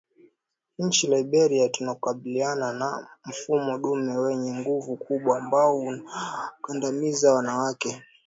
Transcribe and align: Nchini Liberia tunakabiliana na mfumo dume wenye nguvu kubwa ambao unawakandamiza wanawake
Nchini 0.79 1.15
Liberia 1.15 1.69
tunakabiliana 1.69 2.73
na 2.73 3.07
mfumo 3.25 3.77
dume 3.77 4.17
wenye 4.17 4.53
nguvu 4.59 4.95
kubwa 4.97 5.37
ambao 5.37 5.79
unawakandamiza 5.79 7.33
wanawake 7.33 8.03